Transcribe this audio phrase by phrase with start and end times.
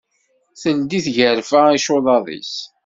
[0.61, 2.53] Teldi tgarfa icuḍaḍ-is.